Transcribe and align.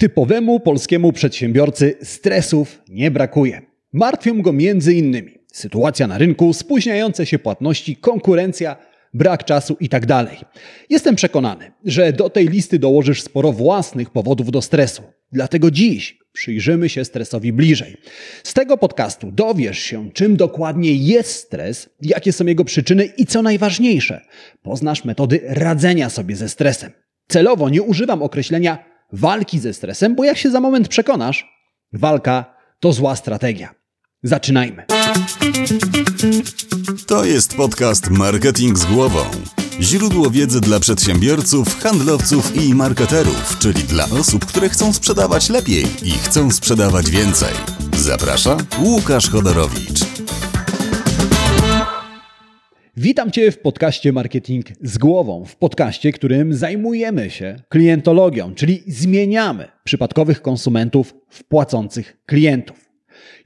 Typowemu 0.00 0.60
polskiemu 0.60 1.12
przedsiębiorcy 1.12 1.96
stresów 2.02 2.82
nie 2.88 3.10
brakuje. 3.10 3.62
Martwią 3.92 4.42
go 4.42 4.52
innymi 4.92 5.34
sytuacja 5.52 6.06
na 6.06 6.18
rynku, 6.18 6.52
spóźniające 6.52 7.26
się 7.26 7.38
płatności, 7.38 7.96
konkurencja, 7.96 8.76
brak 9.14 9.44
czasu 9.44 9.76
itd. 9.80 10.06
Tak 10.06 10.44
Jestem 10.90 11.16
przekonany, 11.16 11.72
że 11.84 12.12
do 12.12 12.30
tej 12.30 12.48
listy 12.48 12.78
dołożysz 12.78 13.22
sporo 13.22 13.52
własnych 13.52 14.10
powodów 14.10 14.50
do 14.50 14.62
stresu. 14.62 15.02
Dlatego 15.32 15.70
dziś 15.70 16.18
przyjrzymy 16.32 16.88
się 16.88 17.04
stresowi 17.04 17.52
bliżej. 17.52 17.96
Z 18.42 18.54
tego 18.54 18.76
podcastu 18.76 19.32
dowiesz 19.32 19.78
się, 19.78 20.10
czym 20.12 20.36
dokładnie 20.36 20.94
jest 20.94 21.34
stres, 21.34 21.88
jakie 22.02 22.32
są 22.32 22.46
jego 22.46 22.64
przyczyny 22.64 23.04
i 23.04 23.26
co 23.26 23.42
najważniejsze, 23.42 24.20
poznasz 24.62 25.04
metody 25.04 25.40
radzenia 25.44 26.10
sobie 26.10 26.36
ze 26.36 26.48
stresem. 26.48 26.90
Celowo 27.28 27.68
nie 27.68 27.82
używam 27.82 28.22
określenia 28.22 28.90
walki 29.12 29.58
ze 29.58 29.74
stresem, 29.74 30.14
bo 30.14 30.24
jak 30.24 30.38
się 30.38 30.50
za 30.50 30.60
moment 30.60 30.88
przekonasz, 30.88 31.46
walka 31.92 32.44
to 32.80 32.92
zła 32.92 33.16
strategia. 33.16 33.74
Zaczynajmy. 34.22 34.84
To 37.06 37.24
jest 37.24 37.56
podcast 37.56 38.10
Marketing 38.10 38.78
z 38.78 38.84
głową. 38.84 39.20
Źródło 39.80 40.30
wiedzy 40.30 40.60
dla 40.60 40.80
przedsiębiorców, 40.80 41.82
handlowców 41.82 42.56
i 42.56 42.74
marketerów, 42.74 43.58
czyli 43.58 43.82
dla 43.82 44.04
osób, 44.04 44.46
które 44.46 44.68
chcą 44.68 44.92
sprzedawać 44.92 45.48
lepiej 45.48 45.84
i 46.02 46.10
chcą 46.10 46.50
sprzedawać 46.50 47.10
więcej. 47.10 47.54
Zaprasza 47.96 48.56
Łukasz 48.78 49.30
Chodorowicz. 49.30 49.89
Witam 53.02 53.30
Cię 53.30 53.50
w 53.50 53.58
podcaście 53.58 54.12
Marketing 54.12 54.66
z 54.82 54.98
głową, 54.98 55.44
w 55.44 55.56
podcaście, 55.56 56.12
którym 56.12 56.54
zajmujemy 56.54 57.30
się 57.30 57.56
klientologią, 57.68 58.54
czyli 58.54 58.82
zmieniamy 58.86 59.68
przypadkowych 59.84 60.42
konsumentów 60.42 61.14
w 61.28 61.44
płacących 61.44 62.16
klientów. 62.26 62.90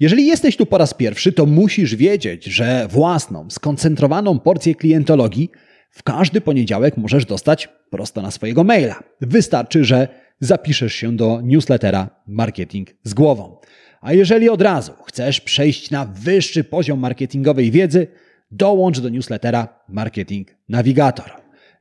Jeżeli 0.01 0.27
jesteś 0.27 0.57
tu 0.57 0.67
po 0.67 0.79
raz 0.79 0.95
pierwszy, 0.95 1.33
to 1.33 1.47
musisz 1.47 1.97
wiedzieć, 1.97 2.45
że 2.45 2.89
własną, 2.91 3.51
skoncentrowaną 3.51 4.39
porcję 4.39 4.75
klientologii 4.75 5.51
w 5.91 6.03
każdy 6.03 6.41
poniedziałek 6.41 6.97
możesz 6.97 7.27
dostać 7.27 7.69
prosto 7.91 8.23
na 8.23 8.31
swojego 8.31 8.65
maila. 8.65 9.03
Wystarczy, 9.21 9.85
że 9.85 10.09
zapiszesz 10.41 10.95
się 10.95 11.17
do 11.17 11.41
newslettera 11.45 12.11
Marketing 12.27 12.89
z 13.03 13.15
głową. 13.15 13.57
A 14.01 14.13
jeżeli 14.13 14.49
od 14.49 14.63
razu 14.63 14.93
chcesz 15.07 15.41
przejść 15.41 15.91
na 15.91 16.05
wyższy 16.05 16.65
poziom 16.65 16.99
marketingowej 16.99 17.71
wiedzy, 17.71 18.07
dołącz 18.51 19.01
do 19.01 19.09
newslettera 19.09 19.69
Marketing 19.89 20.49
Navigator. 20.69 21.31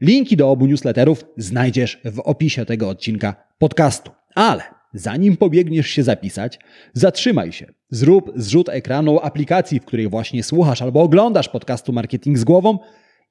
Linki 0.02 0.38
do 0.38 0.52
obu 0.52 0.66
newsletterów 0.66 1.26
znajdziesz 1.38 2.02
w 2.06 2.20
opisie 2.20 2.66
tego 2.66 2.90
odcinka 2.90 3.36
podcastu. 3.58 4.12
Ale 4.36 4.64
zanim 4.94 5.38
pobiegniesz 5.38 5.88
się 5.88 6.04
zapisać, 6.04 6.60
zatrzymaj 6.94 7.52
się. 7.52 7.74
Zrób 7.90 8.32
zrzut 8.36 8.70
ekranu 8.70 9.20
aplikacji, 9.20 9.80
w 9.80 9.86
której 9.86 10.10
właśnie 10.10 10.44
słuchasz 10.44 10.82
albo 10.82 11.02
oglądasz 11.02 11.50
podcastu 11.50 11.94
Marketing 11.94 12.38
z 12.38 12.44
głową 12.44 12.80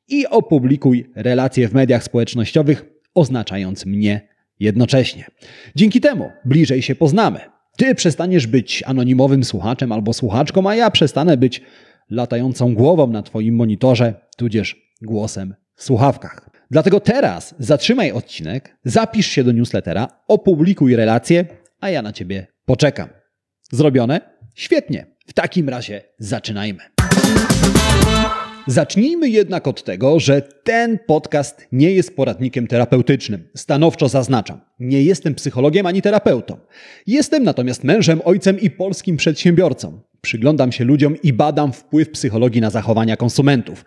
i 0.09 0.27
opublikuj 0.27 1.11
relacje 1.15 1.69
w 1.69 1.75
mediach 1.75 2.05
społecznościowych, 2.05 2.85
oznaczając 3.15 3.87
mnie 3.87 4.29
jednocześnie. 4.61 5.25
Dzięki 5.77 6.01
temu 6.01 6.31
bliżej 6.45 6.83
się 6.83 6.95
poznamy. 6.95 7.41
Ty 7.77 7.95
przestaniesz 7.95 8.47
być 8.47 8.83
anonimowym 8.87 9.45
słuchaczem 9.45 9.93
albo 9.93 10.13
słuchaczką, 10.13 10.69
a 10.69 10.75
ja 10.75 10.91
przestanę 10.91 11.37
być 11.37 11.63
latającą 12.13 12.75
głową 12.75 13.07
na 13.07 13.23
Twoim 13.23 13.55
monitorze, 13.55 14.15
tudzież 14.37 14.77
głosem 15.03 15.55
w 15.75 15.83
słuchawkach. 15.85 16.51
Dlatego 16.71 17.01
teraz 17.01 17.55
zatrzymaj 17.59 18.13
odcinek, 18.13 18.77
zapisz 18.85 19.27
się 19.27 19.45
do 19.45 19.53
newslettera, 19.53 20.09
opublikuj 20.29 20.97
relację, 20.97 21.47
a 21.81 21.91
ja 21.91 22.03
na 22.03 22.13
Ciebie 22.13 22.47
poczekam. 22.65 23.09
Zrobione? 23.73 24.21
Świetnie. 24.55 25.07
W 25.27 25.33
takim 25.33 25.69
razie 25.69 26.03
zaczynajmy. 26.19 26.81
Zacznijmy 28.67 29.29
jednak 29.29 29.69
od 29.69 29.85
tego, 29.85 30.21
że 30.21 30.43
ten 30.43 30.99
podcast 31.07 31.67
nie 31.73 31.91
jest 31.91 32.17
poradnikiem 32.17 32.67
terapeutycznym. 32.67 33.49
Stanowczo 33.57 34.09
zaznaczam. 34.09 34.61
Nie 34.81 35.03
jestem 35.03 35.35
psychologiem 35.35 35.87
ani 35.87 36.03
terapeutą. 36.03 36.57
Jestem 37.07 37.45
natomiast 37.45 37.85
mężem, 37.85 38.21
ojcem 38.25 38.61
i 38.61 38.71
polskim 38.71 39.17
przedsiębiorcą. 39.17 40.01
Przyglądam 40.23 40.73
się 40.73 40.85
ludziom 40.85 41.23
i 41.23 41.33
badam 41.33 41.73
wpływ 41.73 42.11
psychologii 42.11 42.61
na 42.61 42.71
zachowania 42.71 43.17
konsumentów. 43.17 43.85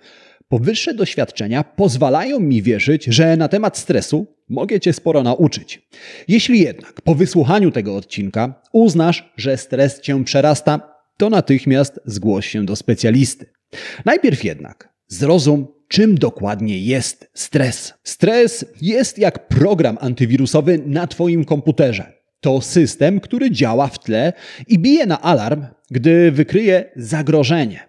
Powyższe 0.48 0.94
doświadczenia 0.94 1.64
pozwalają 1.64 2.40
mi 2.40 2.62
wierzyć, 2.62 3.06
że 3.06 3.38
na 3.38 3.48
temat 3.48 3.78
stresu 3.78 4.28
mogę 4.50 4.80
Cię 4.80 4.94
sporo 4.94 5.24
nauczyć. 5.24 5.88
Jeśli 6.28 6.60
jednak 6.60 7.02
po 7.02 7.16
wysłuchaniu 7.16 7.72
tego 7.72 7.96
odcinka 7.96 8.62
uznasz, 8.74 9.34
że 9.38 9.58
stres 9.58 10.02
Cię 10.02 10.24
przerasta, 10.24 10.96
to 11.18 11.30
natychmiast 11.30 12.00
zgłoś 12.06 12.48
się 12.48 12.66
do 12.66 12.76
specjalisty. 12.76 13.46
Najpierw 14.06 14.44
jednak 14.44 14.94
zrozum, 15.08 15.68
czym 15.88 16.18
dokładnie 16.18 16.80
jest 16.80 17.30
stres. 17.34 17.94
Stres 18.04 18.66
jest 18.82 19.18
jak 19.18 19.48
program 19.48 19.98
antywirusowy 20.02 20.84
na 20.86 21.08
Twoim 21.08 21.46
komputerze. 21.46 22.15
To 22.46 22.62
system, 22.62 23.20
który 23.20 23.52
działa 23.52 23.88
w 23.88 24.00
tle 24.00 24.34
i 24.68 24.80
bije 24.80 25.06
na 25.06 25.22
alarm, 25.22 25.66
gdy 25.92 26.32
wykryje 26.32 26.92
zagrożenie. 26.96 27.80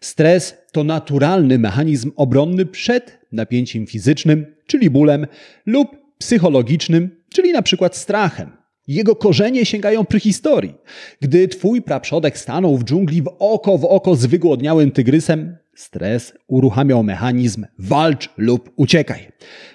Stres 0.00 0.54
to 0.72 0.84
naturalny 0.84 1.58
mechanizm 1.58 2.10
obronny 2.16 2.66
przed 2.66 3.18
napięciem 3.32 3.86
fizycznym, 3.86 4.46
czyli 4.66 4.90
bólem, 4.90 5.26
lub 5.66 5.88
psychologicznym, 6.18 7.10
czyli 7.30 7.52
na 7.52 7.62
przykład 7.62 7.96
strachem. 7.96 8.50
Jego 8.88 9.16
korzenie 9.16 9.66
sięgają 9.66 10.04
prehistorii. 10.04 10.74
Gdy 11.20 11.48
twój 11.48 11.82
praprzodek 11.82 12.38
stanął 12.38 12.78
w 12.78 12.84
dżungli 12.84 13.22
w 13.22 13.36
oko 13.38 13.78
w 13.78 13.84
oko 13.84 14.16
z 14.16 14.26
wygłodniałym 14.26 14.90
tygrysem, 14.90 15.56
stres 15.74 16.32
uruchamiał 16.46 17.04
mechanizm 17.04 17.66
walcz 17.78 18.30
lub 18.36 18.70
uciekaj. 18.76 19.28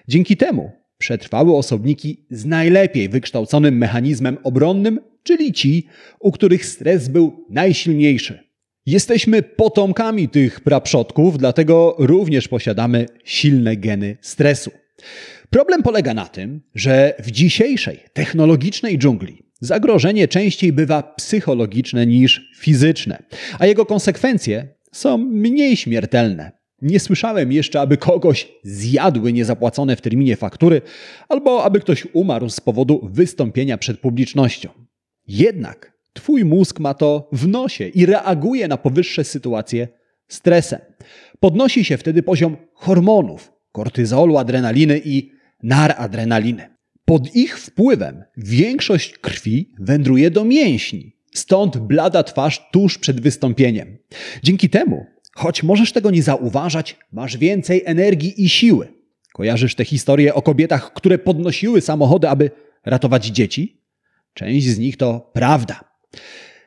Dzięki 0.08 0.38
temu 0.38 0.72
przetrwały 0.98 1.56
osobniki 1.56 2.26
z 2.30 2.46
najlepiej 2.46 3.10
wykształconym 3.10 3.78
mechanizmem 3.78 4.38
obronnym, 4.44 5.00
czyli 5.24 5.54
ci, 5.54 5.88
u 6.20 6.32
których 6.32 6.66
stres 6.66 7.08
był 7.08 7.46
najsilniejszy. 7.50 8.40
Jesteśmy 8.86 9.44
potomkami 9.44 10.30
tych 10.30 10.60
praprzodków, 10.60 11.38
dlatego 11.38 11.96
również 12.00 12.48
posiadamy 12.48 13.06
silne 13.24 13.78
geny 13.78 14.18
stresu. 14.22 14.72
Problem 15.50 15.84
polega 15.84 16.14
na 16.14 16.26
tym, 16.26 16.62
że 16.76 17.14
w 17.20 17.32
dzisiejszej 17.32 18.00
technologicznej 18.14 18.98
dżungli 18.98 19.44
zagrożenie 19.60 20.28
częściej 20.28 20.74
bywa 20.74 21.04
psychologiczne 21.04 22.06
niż 22.06 22.52
fizyczne, 22.58 23.24
a 23.60 23.66
jego 23.66 23.86
konsekwencje 23.86 24.68
są 24.92 25.18
mniej 25.18 25.78
śmiertelne. 25.78 26.57
Nie 26.82 27.00
słyszałem 27.00 27.52
jeszcze, 27.52 27.82
aby 27.82 27.98
kogoś 27.98 28.52
zjadły 28.64 29.34
niezapłacone 29.34 29.96
w 29.96 30.02
terminie 30.02 30.36
faktury, 30.36 30.82
albo 31.30 31.64
aby 31.64 31.80
ktoś 31.80 32.08
umarł 32.14 32.50
z 32.50 32.60
powodu 32.60 33.10
wystąpienia 33.12 33.78
przed 33.78 34.00
publicznością. 34.00 34.70
Jednak 35.28 35.98
Twój 36.18 36.46
mózg 36.46 36.80
ma 36.80 36.94
to 36.94 37.30
w 37.32 37.48
nosie 37.48 37.88
i 37.88 38.06
reaguje 38.06 38.68
na 38.68 38.78
powyższe 38.78 39.24
sytuacje 39.24 39.88
stresem. 40.28 40.80
Podnosi 41.40 41.84
się 41.86 41.98
wtedy 41.98 42.24
poziom 42.24 42.58
hormonów, 42.74 43.52
kortyzolu, 43.72 44.38
adrenaliny 44.38 45.02
i 45.06 45.32
naradrenaliny. 45.64 46.70
Pod 47.06 47.36
ich 47.36 47.60
wpływem 47.60 48.24
większość 48.38 49.18
krwi 49.18 49.74
wędruje 49.80 50.32
do 50.32 50.46
mięśni, 50.46 51.16
stąd 51.34 51.78
blada 51.78 52.24
twarz 52.24 52.70
tuż 52.72 52.98
przed 52.98 53.22
wystąpieniem. 53.22 53.98
Dzięki 54.44 54.70
temu, 54.70 55.06
choć 55.38 55.64
możesz 55.64 55.92
tego 55.92 56.12
nie 56.12 56.24
zauważać, 56.24 56.98
masz 57.12 57.38
więcej 57.38 57.84
energii 57.86 58.44
i 58.44 58.50
siły. 58.50 58.88
Kojarzysz 59.34 59.76
te 59.76 59.86
historie 59.86 60.34
o 60.34 60.42
kobietach, 60.42 60.94
które 60.94 61.18
podnosiły 61.18 61.82
samochody, 61.82 62.30
aby 62.30 62.52
ratować 62.86 63.26
dzieci? 63.26 63.82
Część 64.34 64.68
z 64.68 64.80
nich 64.80 64.98
to 64.98 65.32
prawda. 65.34 65.80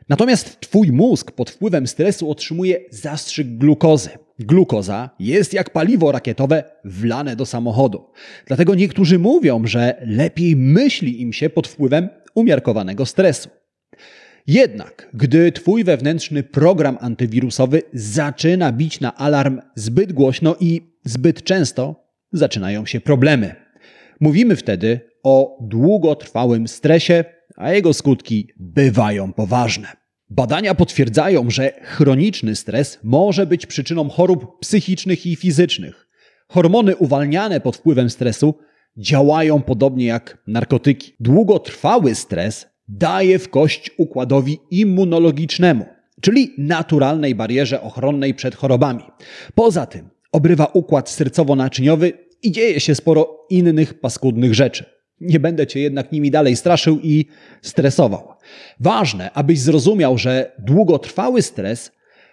Natomiast 0.08 0.60
twój 0.60 0.92
mózg 0.92 1.30
pod 1.30 1.50
wpływem 1.50 1.86
stresu 1.86 2.30
otrzymuje 2.30 2.80
zastrzyk 2.90 3.58
glukozy. 3.58 4.10
Glukoza 4.38 5.10
jest 5.18 5.54
jak 5.54 5.70
paliwo 5.70 6.12
rakietowe 6.12 6.64
wlane 6.84 7.36
do 7.36 7.46
samochodu. 7.46 8.10
Dlatego 8.46 8.74
niektórzy 8.74 9.18
mówią, 9.18 9.66
że 9.66 10.02
lepiej 10.06 10.56
myśli 10.56 11.22
im 11.22 11.32
się 11.32 11.50
pod 11.50 11.68
wpływem 11.68 12.08
umiarkowanego 12.34 13.06
stresu. 13.06 13.48
Jednak, 14.46 15.08
gdy 15.14 15.52
twój 15.52 15.84
wewnętrzny 15.84 16.42
program 16.42 16.98
antywirusowy 17.00 17.82
zaczyna 17.92 18.72
bić 18.72 19.00
na 19.00 19.16
alarm 19.16 19.60
zbyt 19.74 20.12
głośno 20.12 20.56
i 20.60 20.82
zbyt 21.04 21.42
często, 21.42 22.10
zaczynają 22.32 22.86
się 22.86 23.00
problemy. 23.00 23.54
Mówimy 24.20 24.56
wtedy 24.56 25.00
o 25.22 25.58
długotrwałym 25.60 26.68
stresie, 26.68 27.24
a 27.56 27.72
jego 27.72 27.92
skutki 27.92 28.48
bywają 28.56 29.32
poważne. 29.32 29.88
Badania 30.30 30.74
potwierdzają, 30.74 31.50
że 31.50 31.72
chroniczny 31.82 32.56
stres 32.56 32.98
może 33.02 33.46
być 33.46 33.66
przyczyną 33.66 34.08
chorób 34.08 34.58
psychicznych 34.60 35.26
i 35.26 35.36
fizycznych. 35.36 36.08
Hormony 36.48 36.96
uwalniane 36.96 37.60
pod 37.60 37.76
wpływem 37.76 38.10
stresu 38.10 38.54
działają 38.96 39.62
podobnie 39.62 40.06
jak 40.06 40.42
narkotyki. 40.46 41.12
Długotrwały 41.20 42.14
stres 42.14 42.66
daje 42.98 43.38
w 43.38 43.48
kość 43.48 43.90
układowi 43.98 44.58
immunologicznemu, 44.70 45.86
czyli 46.20 46.54
naturalnej 46.58 47.34
barierze 47.34 47.82
ochronnej 47.82 48.34
przed 48.34 48.54
chorobami. 48.54 49.02
Poza 49.54 49.86
tym 49.86 50.08
obrywa 50.32 50.64
układ 50.64 51.08
sercowo-naczyniowy 51.10 52.12
i 52.42 52.52
dzieje 52.52 52.80
się 52.80 52.94
sporo 52.94 53.46
innych 53.50 54.00
paskudnych 54.00 54.54
rzeczy. 54.54 54.84
Nie 55.20 55.40
będę 55.40 55.66
cię 55.66 55.80
jednak 55.80 56.12
nimi 56.12 56.30
dalej 56.30 56.56
straszył 56.56 56.98
i 57.02 57.26
stresował. 57.62 58.28
Ważne, 58.80 59.30
abyś 59.32 59.58
zrozumiał, 59.58 60.18
że 60.18 60.52
długotrwały 60.58 61.42
stres 61.42 61.92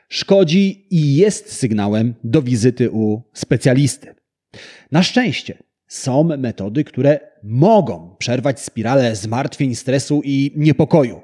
szkodzi 0.09 0.87
i 0.89 1.15
jest 1.15 1.53
sygnałem 1.53 2.13
do 2.23 2.41
wizyty 2.41 2.91
u 2.91 3.21
specjalisty. 3.33 4.15
Na 4.91 5.03
szczęście 5.03 5.57
są 5.87 6.23
metody, 6.23 6.83
które 6.83 7.19
mogą 7.43 8.15
przerwać 8.19 8.59
spiralę 8.59 9.15
zmartwień, 9.15 9.75
stresu 9.75 10.21
i 10.25 10.51
niepokoju. 10.55 11.21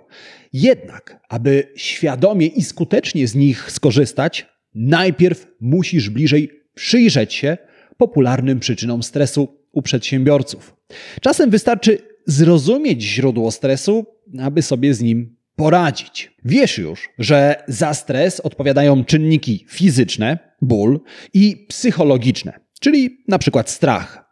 Jednak, 0.54 1.20
aby 1.30 1.68
świadomie 1.76 2.48
i 2.48 2.64
skutecznie 2.64 3.28
z 3.28 3.36
nich 3.36 3.72
skorzystać, 3.72 4.46
najpierw 4.76 5.48
musisz 5.62 6.10
bliżej 6.10 6.50
przyjrzeć 6.76 7.34
się 7.34 7.58
popularnym 7.98 8.60
przyczynom 8.60 9.04
stresu 9.04 9.48
u 9.72 9.82
przedsiębiorców. 9.82 10.76
Czasem 11.22 11.50
wystarczy 11.50 11.98
zrozumieć 12.26 13.02
źródło 13.02 13.52
stresu, 13.52 14.06
aby 14.40 14.62
sobie 14.62 14.94
z 14.94 15.02
nim 15.02 15.36
poradzić. 15.56 16.32
Wiesz 16.46 16.78
już, 16.78 17.10
że 17.20 17.64
za 17.68 17.94
stres 17.94 18.40
odpowiadają 18.40 19.06
czynniki 19.06 19.66
fizyczne, 19.70 20.40
ból 20.62 21.00
i 21.34 21.66
psychologiczne, 21.70 22.60
czyli 22.80 23.24
na 23.28 23.40
przykład 23.40 23.70
strach. 23.70 24.23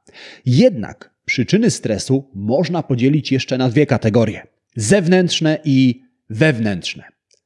Jednak 0.45 1.11
przyczyny 1.25 1.71
stresu 1.71 2.29
można 2.33 2.83
podzielić 2.83 3.31
jeszcze 3.31 3.57
na 3.57 3.69
dwie 3.69 3.85
kategorie: 3.85 4.47
zewnętrzne 4.75 5.59
i 5.65 6.03
wewnętrzne. 6.29 7.03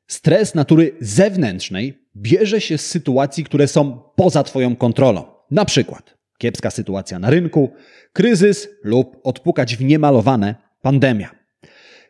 Stres 0.08 0.56
natury 0.56 0.92
zewnętrznej 1.00 2.06
bierze 2.16 2.62
się 2.62 2.78
z 2.78 2.88
sytuacji, 2.88 3.44
które 3.44 3.68
są 3.68 4.00
poza 4.16 4.44
Twoją 4.44 4.76
kontrolą. 4.76 5.24
Na 5.52 5.66
przykład 5.66 6.18
kiepska 6.38 6.72
sytuacja 6.72 7.20
na 7.20 7.30
rynku, 7.30 7.74
kryzys 8.14 8.68
lub 8.84 9.18
odpukać 9.24 9.76
w 9.76 9.84
niemalowane 9.84 10.56
pandemia. 10.82 11.30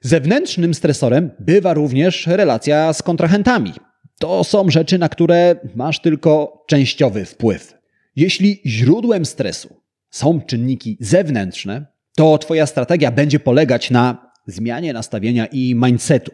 Zewnętrznym 0.01 0.73
stresorem 0.73 1.31
bywa 1.39 1.73
również 1.73 2.27
relacja 2.27 2.93
z 2.93 3.01
kontrahentami. 3.01 3.73
To 4.19 4.43
są 4.43 4.69
rzeczy, 4.69 4.97
na 4.97 5.09
które 5.09 5.55
masz 5.75 6.01
tylko 6.01 6.63
częściowy 6.67 7.25
wpływ. 7.25 7.73
Jeśli 8.15 8.61
źródłem 8.65 9.25
stresu 9.25 9.81
są 10.15 10.41
czynniki 10.41 10.97
zewnętrzne, 10.99 11.85
to 12.15 12.37
Twoja 12.37 12.65
strategia 12.65 13.11
będzie 13.11 13.39
polegać 13.39 13.91
na 13.91 14.31
zmianie 14.47 14.93
nastawienia 14.93 15.45
i 15.45 15.75
mindsetu. 15.75 16.31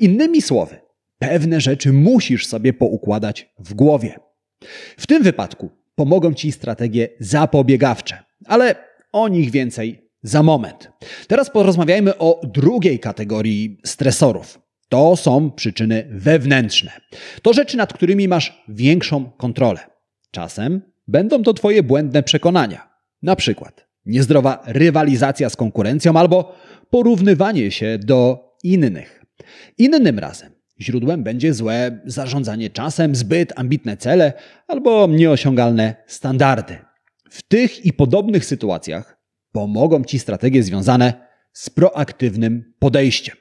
Innymi 0.00 0.42
słowy, 0.42 0.76
pewne 1.18 1.60
rzeczy 1.60 1.92
musisz 1.92 2.46
sobie 2.46 2.72
poukładać 2.72 3.52
w 3.58 3.74
głowie. 3.74 4.18
W 4.96 5.06
tym 5.06 5.22
wypadku 5.22 5.70
pomogą 5.94 6.34
Ci 6.34 6.52
strategie 6.52 7.08
zapobiegawcze, 7.20 8.18
ale 8.46 8.74
o 9.12 9.28
nich 9.28 9.50
więcej 9.50 10.10
za 10.22 10.42
moment. 10.42 10.90
Teraz 11.28 11.50
porozmawiajmy 11.50 12.18
o 12.18 12.40
drugiej 12.44 12.98
kategorii 12.98 13.80
stresorów. 13.84 14.60
To 14.88 15.16
są 15.16 15.50
przyczyny 15.50 16.08
wewnętrzne. 16.10 16.92
To 17.42 17.52
rzeczy, 17.52 17.76
nad 17.76 17.92
którymi 17.92 18.28
masz 18.28 18.64
większą 18.68 19.30
kontrolę. 19.30 19.80
Czasem 20.30 20.82
będą 21.08 21.42
to 21.42 21.54
Twoje 21.54 21.82
błędne 21.82 22.22
przekonania. 22.22 22.93
Na 23.24 23.36
przykład 23.36 23.86
niezdrowa 24.06 24.62
rywalizacja 24.66 25.50
z 25.50 25.56
konkurencją 25.56 26.16
albo 26.16 26.54
porównywanie 26.90 27.70
się 27.70 27.98
do 27.98 28.48
innych. 28.62 29.24
Innym 29.78 30.18
razem 30.18 30.52
źródłem 30.80 31.22
będzie 31.22 31.54
złe 31.54 32.00
zarządzanie 32.04 32.70
czasem, 32.70 33.14
zbyt 33.14 33.52
ambitne 33.56 33.96
cele 33.96 34.32
albo 34.68 35.06
nieosiągalne 35.06 35.94
standardy. 36.06 36.76
W 37.30 37.42
tych 37.42 37.86
i 37.86 37.92
podobnych 37.92 38.44
sytuacjach 38.44 39.18
pomogą 39.52 40.04
Ci 40.04 40.18
strategie 40.18 40.62
związane 40.62 41.12
z 41.52 41.70
proaktywnym 41.70 42.72
podejściem. 42.78 43.36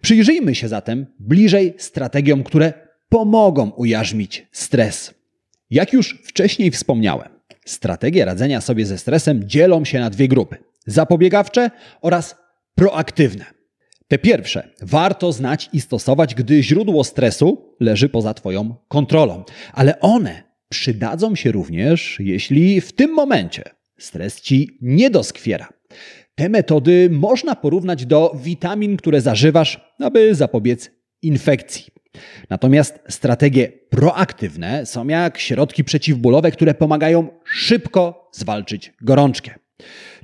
Przyjrzyjmy 0.00 0.54
się 0.54 0.68
zatem 0.68 1.06
bliżej 1.18 1.74
strategiom, 1.78 2.44
które 2.44 2.72
pomogą 3.08 3.70
ujarzmić 3.70 4.46
stres. 4.52 5.14
Jak 5.70 5.92
już 5.92 6.22
wcześniej 6.24 6.70
wspomniałem, 6.70 7.31
strategie 7.64 8.24
radzenia 8.24 8.60
sobie 8.60 8.86
ze 8.86 8.98
stresem 8.98 9.48
dzielą 9.48 9.84
się 9.84 10.00
na 10.00 10.10
dwie 10.10 10.28
grupy: 10.28 10.56
zapobiegawcze 10.86 11.70
oraz 12.00 12.36
proaktywne. 12.74 13.44
Te 14.08 14.18
pierwsze 14.18 14.68
warto 14.82 15.32
znać 15.32 15.70
i 15.72 15.80
stosować, 15.80 16.34
gdy 16.34 16.62
źródło 16.62 17.04
stresu 17.04 17.76
leży 17.80 18.08
poza 18.08 18.34
Twoją 18.34 18.74
kontrolą, 18.88 19.44
ale 19.72 20.00
one 20.00 20.42
przydadzą 20.68 21.34
się 21.34 21.52
również, 21.52 22.16
jeśli 22.20 22.80
w 22.80 22.92
tym 22.92 23.12
momencie 23.12 23.62
stres 23.98 24.40
Ci 24.40 24.78
nie 24.80 25.10
doskwiera. 25.10 25.68
Te 26.34 26.48
metody 26.48 27.08
można 27.12 27.56
porównać 27.56 28.06
do 28.06 28.36
witamin, 28.42 28.96
które 28.96 29.20
zażywasz, 29.20 29.80
aby 29.98 30.34
zapobiec 30.34 30.90
infekcji. 31.22 31.91
Natomiast 32.50 32.98
strategie 33.08 33.68
proaktywne 33.90 34.86
są 34.86 35.08
jak 35.08 35.38
środki 35.38 35.84
przeciwbólowe, 35.84 36.50
które 36.50 36.74
pomagają 36.74 37.28
szybko 37.44 38.30
zwalczyć 38.32 38.92
gorączkę. 39.02 39.54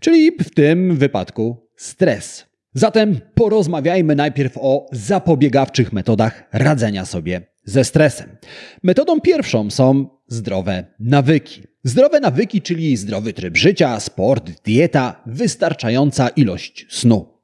Czyli 0.00 0.32
w 0.32 0.54
tym 0.54 0.96
wypadku 0.96 1.68
stres. 1.76 2.46
Zatem 2.74 3.20
porozmawiajmy 3.34 4.14
najpierw 4.16 4.58
o 4.60 4.86
zapobiegawczych 4.92 5.92
metodach 5.92 6.44
radzenia 6.52 7.04
sobie 7.04 7.40
ze 7.64 7.84
stresem. 7.84 8.36
Metodą 8.82 9.20
pierwszą 9.20 9.70
są 9.70 10.08
zdrowe 10.26 10.84
nawyki. 11.00 11.62
Zdrowe 11.84 12.20
nawyki, 12.20 12.62
czyli 12.62 12.96
zdrowy 12.96 13.32
tryb 13.32 13.56
życia, 13.56 14.00
sport, 14.00 14.50
dieta, 14.64 15.22
wystarczająca 15.26 16.28
ilość 16.28 16.86
snu. 16.90 17.38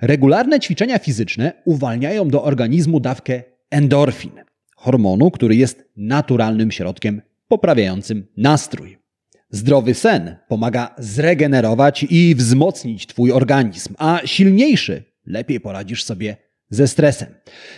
Regularne 0.00 0.60
ćwiczenia 0.60 0.98
fizyczne 0.98 1.52
uwalniają 1.64 2.28
do 2.28 2.42
organizmu 2.42 3.00
dawkę 3.00 3.42
endorfin, 3.70 4.32
hormonu, 4.76 5.30
który 5.30 5.56
jest 5.56 5.84
naturalnym 5.96 6.70
środkiem 6.70 7.22
poprawiającym 7.48 8.26
nastrój. 8.36 8.98
Zdrowy 9.50 9.94
sen 9.94 10.36
pomaga 10.48 10.94
zregenerować 10.98 12.06
i 12.10 12.34
wzmocnić 12.34 13.06
Twój 13.06 13.32
organizm, 13.32 13.94
a 13.98 14.20
silniejszy 14.24 15.04
lepiej 15.26 15.60
poradzisz 15.60 16.04
sobie 16.04 16.36
ze 16.70 16.88
stresem. 16.88 17.28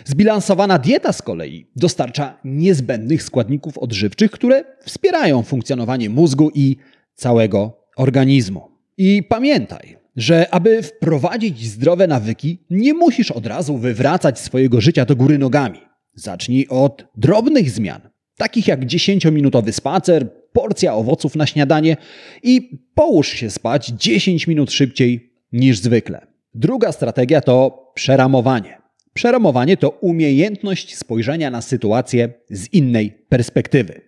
Zbilansowana 0.05 0.79
dieta 0.79 1.13
z 1.13 1.21
kolei 1.21 1.67
dostarcza 1.75 2.39
niezbędnych 2.43 3.23
składników 3.23 3.77
odżywczych, 3.77 4.31
które 4.31 4.63
wspierają 4.85 5.43
funkcjonowanie 5.43 6.09
mózgu 6.09 6.51
i 6.53 6.77
całego 7.15 7.77
organizmu. 7.97 8.61
I 8.97 9.23
pamiętaj, 9.23 9.97
że 10.15 10.53
aby 10.53 10.83
wprowadzić 10.83 11.65
zdrowe 11.65 12.07
nawyki, 12.07 12.59
nie 12.69 12.93
musisz 12.93 13.31
od 13.31 13.47
razu 13.47 13.77
wywracać 13.77 14.39
swojego 14.39 14.81
życia 14.81 15.05
do 15.05 15.15
góry 15.15 15.37
nogami. 15.37 15.79
Zacznij 16.15 16.67
od 16.69 17.05
drobnych 17.15 17.71
zmian, 17.71 18.01
takich 18.37 18.67
jak 18.67 18.85
10-minutowy 18.85 19.71
spacer, 19.71 20.29
porcja 20.53 20.93
owoców 20.93 21.35
na 21.35 21.45
śniadanie 21.45 21.97
i 22.43 22.79
połóż 22.95 23.27
się 23.27 23.49
spać 23.49 23.87
10 23.87 24.47
minut 24.47 24.71
szybciej 24.71 25.33
niż 25.51 25.79
zwykle. 25.79 26.27
Druga 26.53 26.91
strategia 26.91 27.41
to 27.41 27.91
przeramowanie. 27.95 28.77
Przeramowanie 29.13 29.77
to 29.77 29.89
umiejętność 29.89 30.97
spojrzenia 30.97 31.51
na 31.51 31.61
sytuację 31.61 32.33
z 32.49 32.73
innej 32.73 33.11
perspektywy. 33.11 34.01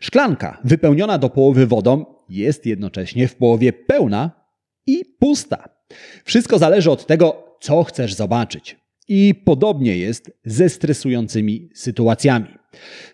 Szklanka 0.00 0.60
wypełniona 0.64 1.18
do 1.18 1.28
połowy 1.30 1.66
wodą 1.66 2.04
jest 2.28 2.66
jednocześnie 2.66 3.28
w 3.28 3.34
połowie 3.34 3.72
pełna 3.72 4.30
i 4.86 5.04
pusta. 5.18 5.68
Wszystko 6.24 6.58
zależy 6.58 6.90
od 6.90 7.06
tego, 7.06 7.56
co 7.60 7.84
chcesz 7.84 8.14
zobaczyć. 8.14 8.81
I 9.14 9.34
podobnie 9.34 9.96
jest 9.96 10.30
ze 10.44 10.68
stresującymi 10.68 11.68
sytuacjami. 11.74 12.46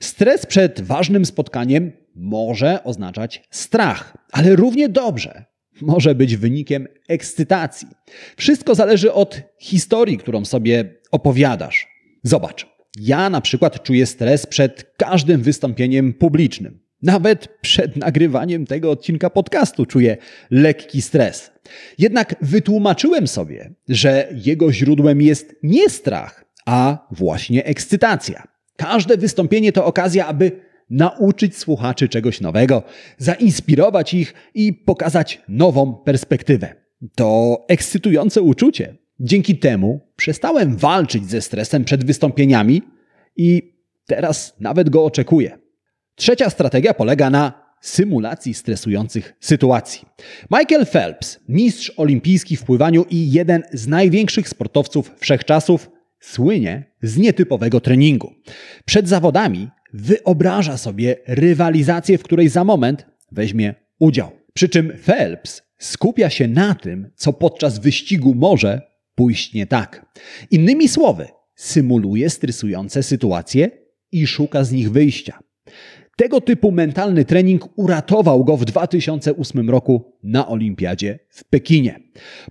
Stres 0.00 0.46
przed 0.46 0.80
ważnym 0.80 1.26
spotkaniem 1.26 1.92
może 2.14 2.84
oznaczać 2.84 3.42
strach, 3.50 4.16
ale 4.32 4.56
równie 4.56 4.88
dobrze 4.88 5.44
może 5.80 6.14
być 6.14 6.36
wynikiem 6.36 6.88
ekscytacji. 7.08 7.88
Wszystko 8.36 8.74
zależy 8.74 9.12
od 9.12 9.42
historii, 9.60 10.18
którą 10.18 10.44
sobie 10.44 10.94
opowiadasz. 11.10 11.88
Zobacz, 12.22 12.66
ja 13.00 13.30
na 13.30 13.40
przykład 13.40 13.82
czuję 13.82 14.06
stres 14.06 14.46
przed 14.46 14.94
każdym 14.96 15.42
wystąpieniem 15.42 16.12
publicznym. 16.12 16.80
Nawet 17.02 17.48
przed 17.60 17.96
nagrywaniem 17.96 18.66
tego 18.66 18.90
odcinka 18.90 19.30
podcastu 19.30 19.86
czuję 19.86 20.16
lekki 20.50 21.02
stres. 21.02 21.50
Jednak 21.98 22.34
wytłumaczyłem 22.40 23.26
sobie, 23.28 23.70
że 23.88 24.28
jego 24.44 24.72
źródłem 24.72 25.22
jest 25.22 25.54
nie 25.62 25.90
strach, 25.90 26.44
a 26.66 27.06
właśnie 27.10 27.64
ekscytacja. 27.64 28.48
Każde 28.76 29.16
wystąpienie 29.16 29.72
to 29.72 29.84
okazja, 29.84 30.26
aby 30.26 30.52
nauczyć 30.90 31.56
słuchaczy 31.56 32.08
czegoś 32.08 32.40
nowego, 32.40 32.82
zainspirować 33.18 34.14
ich 34.14 34.34
i 34.54 34.72
pokazać 34.72 35.42
nową 35.48 35.94
perspektywę. 35.94 36.74
To 37.14 37.58
ekscytujące 37.68 38.42
uczucie. 38.42 38.96
Dzięki 39.20 39.58
temu 39.58 40.00
przestałem 40.16 40.76
walczyć 40.76 41.30
ze 41.30 41.40
stresem 41.40 41.84
przed 41.84 42.04
wystąpieniami 42.04 42.82
i 43.36 43.74
teraz 44.06 44.56
nawet 44.60 44.90
go 44.90 45.04
oczekuję. 45.04 45.58
Trzecia 46.18 46.50
strategia 46.50 46.94
polega 46.94 47.30
na 47.30 47.52
symulacji 47.80 48.54
stresujących 48.54 49.34
sytuacji. 49.40 50.08
Michael 50.50 50.86
Phelps, 50.86 51.40
mistrz 51.48 51.92
olimpijski 51.96 52.56
w 52.56 52.64
pływaniu 52.64 53.04
i 53.10 53.32
jeden 53.32 53.62
z 53.72 53.86
największych 53.86 54.48
sportowców 54.48 55.12
wszechczasów, 55.18 55.90
słynie 56.20 56.84
z 57.02 57.16
nietypowego 57.16 57.80
treningu. 57.80 58.32
Przed 58.84 59.08
zawodami 59.08 59.68
wyobraża 59.92 60.76
sobie 60.76 61.16
rywalizację, 61.26 62.18
w 62.18 62.22
której 62.22 62.48
za 62.48 62.64
moment 62.64 63.06
weźmie 63.32 63.74
udział. 63.98 64.30
Przy 64.54 64.68
czym 64.68 64.92
Phelps 65.04 65.62
skupia 65.78 66.30
się 66.30 66.48
na 66.48 66.74
tym, 66.74 67.10
co 67.14 67.32
podczas 67.32 67.78
wyścigu 67.78 68.34
może 68.34 68.82
pójść 69.14 69.54
nie 69.54 69.66
tak. 69.66 70.06
Innymi 70.50 70.88
słowy, 70.88 71.28
symuluje 71.54 72.30
stresujące 72.30 73.02
sytuacje 73.02 73.70
i 74.12 74.26
szuka 74.26 74.64
z 74.64 74.72
nich 74.72 74.92
wyjścia. 74.92 75.38
Tego 76.18 76.40
typu 76.40 76.72
mentalny 76.72 77.24
trening 77.24 77.68
uratował 77.76 78.44
go 78.44 78.56
w 78.56 78.64
2008 78.64 79.70
roku 79.70 80.12
na 80.22 80.48
Olimpiadzie 80.48 81.18
w 81.28 81.44
Pekinie. 81.44 82.00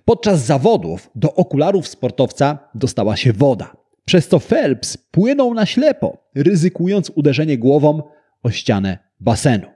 Podczas 0.04 0.44
zawodów 0.44 1.10
do 1.14 1.34
okularów 1.34 1.88
sportowca 1.88 2.58
dostała 2.74 3.16
się 3.16 3.32
woda, 3.32 3.76
przez 4.04 4.28
co 4.28 4.38
Phelps 4.38 4.96
płynął 4.96 5.54
na 5.54 5.66
ślepo, 5.66 6.30
ryzykując 6.34 7.10
uderzenie 7.14 7.58
głową 7.58 8.02
o 8.42 8.50
ścianę 8.50 8.98
basenu. 9.20 9.66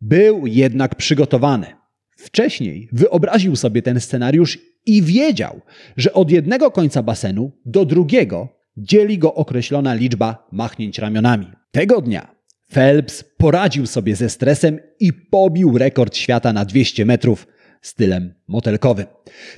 Był 0.00 0.46
jednak 0.46 0.94
przygotowany. 0.94 1.66
Wcześniej 2.16 2.88
wyobraził 2.92 3.56
sobie 3.56 3.82
ten 3.82 4.00
scenariusz 4.00 4.58
i 4.86 5.02
wiedział, 5.02 5.60
że 5.96 6.12
od 6.12 6.30
jednego 6.30 6.70
końca 6.70 7.02
basenu 7.02 7.52
do 7.64 7.84
drugiego 7.84 8.48
dzieli 8.76 9.18
go 9.18 9.34
określona 9.34 9.94
liczba 9.94 10.48
machnięć 10.52 10.98
ramionami. 10.98 11.46
Tego 11.70 12.00
dnia 12.00 12.35
Phelps 12.72 13.24
poradził 13.36 13.86
sobie 13.86 14.16
ze 14.16 14.30
stresem 14.30 14.78
i 15.00 15.12
pobił 15.12 15.78
rekord 15.78 16.16
świata 16.16 16.52
na 16.52 16.64
200 16.64 17.04
metrów 17.04 17.46
stylem 17.82 18.34
motelkowym. 18.48 19.06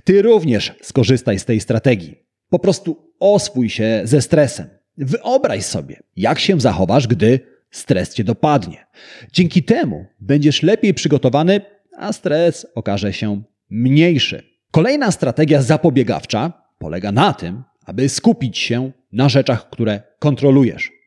Ty 0.04 0.22
również 0.22 0.74
skorzystaj 0.82 1.38
z 1.38 1.44
tej 1.44 1.60
strategii. 1.60 2.16
Po 2.50 2.58
prostu 2.58 3.12
oswój 3.20 3.70
się 3.70 4.00
ze 4.04 4.22
stresem. 4.22 4.66
Wyobraź 4.96 5.64
sobie, 5.64 6.00
jak 6.16 6.38
się 6.38 6.60
zachowasz, 6.60 7.06
gdy 7.06 7.40
stres 7.70 8.14
cię 8.14 8.24
dopadnie. 8.24 8.86
Dzięki 9.32 9.62
temu 9.62 10.06
będziesz 10.20 10.62
lepiej 10.62 10.94
przygotowany, 10.94 11.60
a 11.98 12.12
stres 12.12 12.66
okaże 12.74 13.12
się 13.12 13.42
mniejszy. 13.70 14.42
Kolejna 14.70 15.10
strategia 15.10 15.62
zapobiegawcza 15.62 16.52
polega 16.78 17.12
na 17.12 17.32
tym, 17.32 17.62
aby 17.84 18.08
skupić 18.08 18.58
się 18.58 18.92
na 19.12 19.28
rzeczach, 19.28 19.70
które 19.70 20.02
kontrolujesz. 20.18 20.97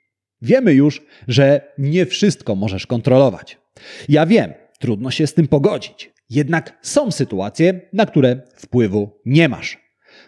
Wiemy 0.41 0.74
już, 0.74 1.01
że 1.27 1.74
nie 1.77 2.05
wszystko 2.05 2.55
możesz 2.55 2.88
kontrolować. 2.88 3.57
Ja 4.10 4.25
wiem, 4.25 4.53
trudno 4.79 5.12
się 5.12 5.27
z 5.27 5.33
tym 5.33 5.48
pogodzić. 5.48 6.12
Jednak 6.29 6.77
są 6.81 7.12
sytuacje, 7.12 7.81
na 7.93 8.05
które 8.05 8.41
wpływu 8.55 9.21
nie 9.25 9.50
masz. 9.50 9.77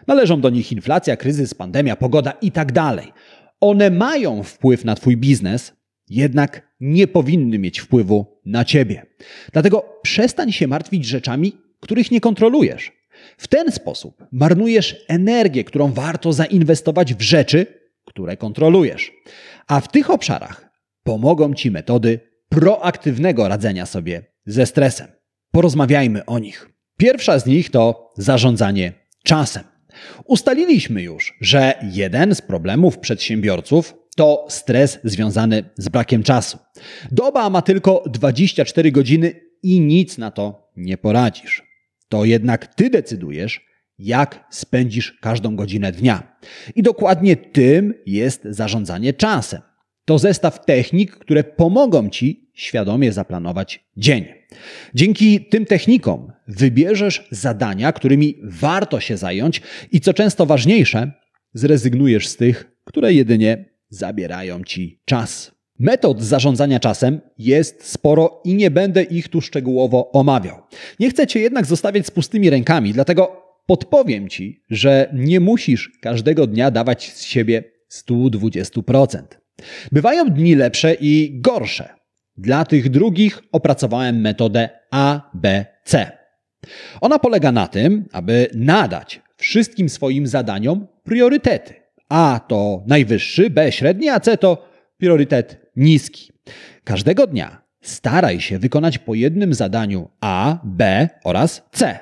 Należą 0.06 0.40
do 0.40 0.50
nich 0.50 0.72
inflacja, 0.72 1.16
kryzys, 1.16 1.54
pandemia, 1.54 1.96
pogoda 1.96 2.32
i 2.42 2.52
tak. 2.52 2.72
One 3.60 3.90
mają 3.90 4.42
wpływ 4.42 4.84
na 4.84 4.94
Twój 4.94 5.16
biznes, 5.16 5.72
jednak 6.10 6.74
nie 6.80 7.06
powinny 7.06 7.58
mieć 7.58 7.80
wpływu 7.80 8.40
na 8.44 8.64
Ciebie. 8.64 9.06
Dlatego 9.52 10.00
przestań 10.02 10.52
się 10.52 10.66
martwić 10.66 11.04
rzeczami, 11.04 11.52
których 11.80 12.10
nie 12.10 12.20
kontrolujesz. 12.20 12.92
W 13.38 13.48
ten 13.48 13.72
sposób 13.72 14.24
marnujesz 14.32 15.04
energię, 15.08 15.64
którą 15.64 15.92
warto 15.92 16.32
zainwestować 16.32 17.14
w 17.14 17.20
rzeczy, 17.20 17.66
które 18.04 18.36
kontrolujesz. 18.36 19.12
A 19.66 19.80
w 19.80 19.88
tych 19.88 20.10
obszarach 20.10 20.70
pomogą 21.02 21.54
Ci 21.54 21.70
metody 21.70 22.20
proaktywnego 22.48 23.48
radzenia 23.48 23.86
sobie 23.86 24.22
ze 24.46 24.66
stresem. 24.66 25.08
Porozmawiajmy 25.50 26.24
o 26.24 26.38
nich. 26.38 26.68
Pierwsza 26.96 27.38
z 27.38 27.46
nich 27.46 27.70
to 27.70 28.12
zarządzanie 28.16 28.92
czasem. 29.24 29.64
Ustaliliśmy 30.24 31.02
już, 31.02 31.36
że 31.40 31.74
jeden 31.82 32.34
z 32.34 32.40
problemów 32.40 32.98
przedsiębiorców 32.98 33.94
to 34.16 34.46
stres 34.48 34.98
związany 35.04 35.64
z 35.76 35.88
brakiem 35.88 36.22
czasu. 36.22 36.58
Doba 37.12 37.50
ma 37.50 37.62
tylko 37.62 38.04
24 38.06 38.92
godziny 38.92 39.40
i 39.62 39.80
nic 39.80 40.18
na 40.18 40.30
to 40.30 40.70
nie 40.76 40.98
poradzisz. 40.98 41.62
To 42.08 42.24
jednak 42.24 42.74
ty 42.74 42.90
decydujesz, 42.90 43.66
jak 43.98 44.44
spędzisz 44.50 45.12
każdą 45.20 45.56
godzinę 45.56 45.92
dnia. 45.92 46.36
I 46.74 46.82
dokładnie 46.82 47.36
tym 47.36 47.94
jest 48.06 48.42
zarządzanie 48.44 49.12
czasem. 49.12 49.60
To 50.04 50.18
zestaw 50.18 50.64
technik, 50.64 51.16
które 51.16 51.44
pomogą 51.44 52.08
ci 52.08 52.50
świadomie 52.54 53.12
zaplanować 53.12 53.84
dzień. 53.96 54.24
Dzięki 54.94 55.40
tym 55.44 55.66
technikom 55.66 56.32
wybierzesz 56.48 57.28
zadania, 57.30 57.92
którymi 57.92 58.38
warto 58.42 59.00
się 59.00 59.16
zająć 59.16 59.62
i 59.92 60.00
co 60.00 60.14
często 60.14 60.46
ważniejsze, 60.46 61.12
zrezygnujesz 61.54 62.28
z 62.28 62.36
tych, 62.36 62.72
które 62.84 63.12
jedynie 63.12 63.64
zabierają 63.88 64.64
ci 64.64 65.00
czas. 65.04 65.54
Metod 65.78 66.22
zarządzania 66.22 66.80
czasem 66.80 67.20
jest 67.38 67.86
sporo 67.86 68.40
i 68.44 68.54
nie 68.54 68.70
będę 68.70 69.02
ich 69.02 69.28
tu 69.28 69.40
szczegółowo 69.40 70.12
omawiał. 70.12 70.62
Nie 71.00 71.10
chcę 71.10 71.26
cię 71.26 71.40
jednak 71.40 71.66
zostawiać 71.66 72.06
z 72.06 72.10
pustymi 72.10 72.50
rękami, 72.50 72.92
dlatego 72.92 73.43
podpowiem 73.66 74.28
ci, 74.28 74.62
że 74.70 75.10
nie 75.14 75.40
musisz 75.40 75.90
każdego 76.00 76.46
dnia 76.46 76.70
dawać 76.70 77.12
z 77.12 77.22
siebie 77.22 77.64
120%. 77.92 79.22
Bywają 79.92 80.30
dni 80.30 80.54
lepsze 80.54 80.94
i 81.00 81.40
gorsze. 81.40 81.88
Dla 82.36 82.64
tych 82.64 82.90
drugich 82.90 83.42
opracowałem 83.52 84.20
metodę 84.20 84.68
ABC. 84.90 86.12
Ona 87.00 87.18
polega 87.18 87.52
na 87.52 87.66
tym, 87.68 88.04
aby 88.12 88.48
nadać 88.54 89.20
wszystkim 89.36 89.88
swoim 89.88 90.26
zadaniom 90.26 90.86
priorytety. 91.04 91.74
A 92.08 92.40
to 92.48 92.82
najwyższy, 92.86 93.50
B 93.50 93.72
średni, 93.72 94.08
a 94.08 94.20
C 94.20 94.38
to 94.38 94.68
priorytet 94.98 95.70
niski. 95.76 96.32
Każdego 96.84 97.26
dnia 97.26 97.62
staraj 97.80 98.40
się 98.40 98.58
wykonać 98.58 98.98
po 98.98 99.14
jednym 99.14 99.54
zadaniu 99.54 100.08
A, 100.20 100.58
B 100.64 101.08
oraz 101.24 101.62
C. 101.72 101.98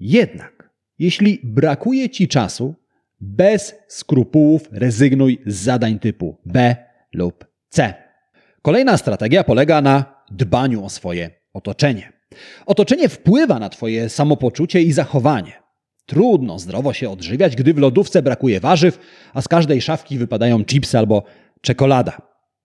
Jednak, 0.00 0.61
jeśli 0.98 1.40
brakuje 1.44 2.10
ci 2.10 2.28
czasu, 2.28 2.74
bez 3.20 3.74
skrupułów 3.88 4.68
rezygnuj 4.72 5.38
z 5.46 5.54
zadań 5.54 5.98
typu 5.98 6.36
B 6.46 6.76
lub 7.12 7.46
C. 7.68 7.94
Kolejna 8.62 8.96
strategia 8.96 9.44
polega 9.44 9.82
na 9.82 10.24
dbaniu 10.30 10.84
o 10.84 10.90
swoje 10.90 11.30
otoczenie. 11.52 12.12
Otoczenie 12.66 13.08
wpływa 13.08 13.58
na 13.58 13.68
Twoje 13.68 14.08
samopoczucie 14.08 14.82
i 14.82 14.92
zachowanie. 14.92 15.62
Trudno 16.06 16.58
zdrowo 16.58 16.92
się 16.92 17.10
odżywiać, 17.10 17.56
gdy 17.56 17.74
w 17.74 17.78
lodówce 17.78 18.22
brakuje 18.22 18.60
warzyw, 18.60 18.98
a 19.34 19.42
z 19.42 19.48
każdej 19.48 19.82
szafki 19.82 20.18
wypadają 20.18 20.64
chipsy 20.64 20.98
albo 20.98 21.22
czekolada. 21.60 22.22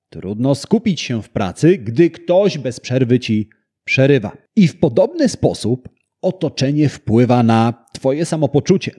Trudno 0.09 0.55
skupić 0.55 1.01
się 1.01 1.23
w 1.23 1.29
pracy, 1.29 1.77
gdy 1.77 2.09
ktoś 2.09 2.57
bez 2.57 2.79
przerwy 2.79 3.19
ci 3.19 3.49
przerywa. 3.83 4.37
I 4.55 4.67
w 4.67 4.79
podobny 4.79 5.29
sposób 5.29 5.89
otoczenie 6.27 6.89
wpływa 6.89 7.43
na 7.43 7.85
Twoje 7.93 8.25
samopoczucie. 8.25 8.91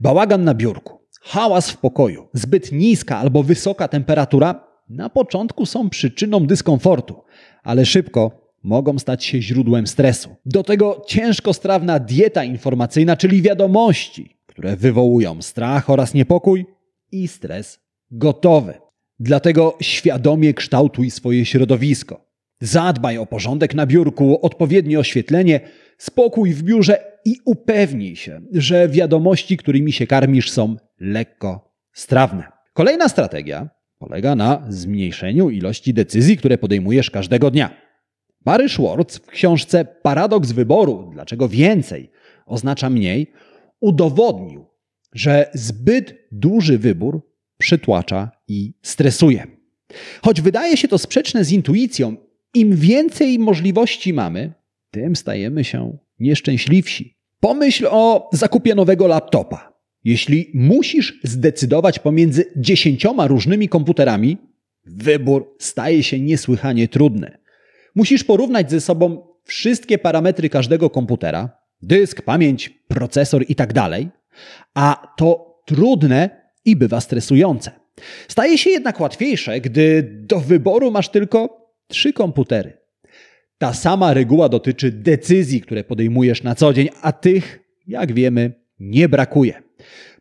Bałagan 0.00 0.44
na 0.44 0.54
biurku, 0.54 0.98
hałas 1.22 1.70
w 1.70 1.76
pokoju, 1.76 2.28
zbyt 2.32 2.72
niska 2.72 3.18
albo 3.18 3.42
wysoka 3.42 3.88
temperatura 3.88 4.64
na 4.88 5.10
początku 5.10 5.66
są 5.66 5.90
przyczyną 5.90 6.46
dyskomfortu, 6.46 7.22
ale 7.62 7.86
szybko 7.86 8.30
mogą 8.62 8.98
stać 8.98 9.24
się 9.24 9.42
źródłem 9.42 9.86
stresu. 9.86 10.36
Do 10.46 10.62
tego 10.62 11.02
ciężkostrawna 11.06 11.98
dieta 11.98 12.44
informacyjna, 12.44 13.16
czyli 13.16 13.42
wiadomości, 13.42 14.36
które 14.46 14.76
wywołują 14.76 15.42
strach 15.42 15.90
oraz 15.90 16.14
niepokój 16.14 16.66
i 17.12 17.28
stres 17.28 17.80
gotowy. 18.10 18.74
Dlatego 19.18 19.76
świadomie 19.80 20.54
kształtuj 20.54 21.10
swoje 21.10 21.44
środowisko. 21.44 22.24
Zadbaj 22.60 23.18
o 23.18 23.26
porządek 23.26 23.74
na 23.74 23.86
biurku, 23.86 24.38
odpowiednie 24.42 24.98
oświetlenie, 24.98 25.60
spokój 25.98 26.52
w 26.52 26.62
biurze 26.62 27.04
i 27.24 27.36
upewnij 27.44 28.16
się, 28.16 28.40
że 28.52 28.88
wiadomości, 28.88 29.56
którymi 29.56 29.92
się 29.92 30.06
karmisz, 30.06 30.50
są 30.50 30.76
lekko 31.00 31.74
strawne. 31.92 32.44
Kolejna 32.72 33.08
strategia 33.08 33.68
polega 33.98 34.34
na 34.34 34.66
zmniejszeniu 34.68 35.50
ilości 35.50 35.94
decyzji, 35.94 36.36
które 36.36 36.58
podejmujesz 36.58 37.10
każdego 37.10 37.50
dnia. 37.50 37.76
Barry 38.40 38.68
Schwartz 38.68 39.18
w 39.18 39.26
książce 39.26 39.84
Paradoks 39.84 40.52
wyboru, 40.52 41.10
dlaczego 41.12 41.48
więcej 41.48 42.10
oznacza 42.46 42.90
mniej, 42.90 43.32
udowodnił, 43.80 44.66
że 45.12 45.50
zbyt 45.54 46.14
duży 46.32 46.78
wybór 46.78 47.22
przytłacza 47.58 48.30
i 48.48 48.74
stresuje. 48.82 49.46
Choć 50.22 50.40
wydaje 50.40 50.76
się 50.76 50.88
to 50.88 50.98
sprzeczne 50.98 51.44
z 51.44 51.52
intuicją, 51.52 52.16
im 52.54 52.76
więcej 52.76 53.38
możliwości 53.38 54.12
mamy, 54.12 54.52
tym 54.94 55.16
stajemy 55.16 55.64
się 55.64 55.98
nieszczęśliwsi. 56.20 57.16
Pomyśl 57.40 57.86
o 57.90 58.30
zakupie 58.32 58.74
nowego 58.74 59.06
laptopa. 59.06 59.72
Jeśli 60.04 60.50
musisz 60.54 61.20
zdecydować 61.24 61.98
pomiędzy 61.98 62.44
dziesięcioma 62.56 63.26
różnymi 63.26 63.68
komputerami, 63.68 64.38
wybór 64.86 65.54
staje 65.58 66.02
się 66.02 66.20
niesłychanie 66.20 66.88
trudny. 66.88 67.38
Musisz 67.94 68.24
porównać 68.24 68.70
ze 68.70 68.80
sobą 68.80 69.26
wszystkie 69.44 69.98
parametry 69.98 70.48
każdego 70.48 70.90
komputera, 70.90 71.58
dysk, 71.82 72.22
pamięć, 72.22 72.70
procesor 72.88 73.44
i 73.48 73.54
tak 73.54 73.72
a 74.74 75.14
to 75.16 75.60
trudne 75.66 76.50
i 76.64 76.76
bywa 76.76 77.00
stresujące. 77.00 77.70
Staje 78.28 78.58
się 78.58 78.70
jednak 78.70 79.00
łatwiejsze, 79.00 79.60
gdy 79.60 80.02
do 80.02 80.40
wyboru 80.40 80.90
masz 80.90 81.08
tylko 81.08 81.66
trzy 81.88 82.12
komputery. 82.12 82.83
Ta 83.64 83.74
sama 83.74 84.14
reguła 84.14 84.48
dotyczy 84.48 84.92
decyzji, 84.92 85.60
które 85.60 85.84
podejmujesz 85.84 86.42
na 86.42 86.54
co 86.54 86.72
dzień, 86.72 86.88
a 87.02 87.12
tych, 87.12 87.60
jak 87.86 88.12
wiemy, 88.12 88.52
nie 88.78 89.08
brakuje. 89.08 89.62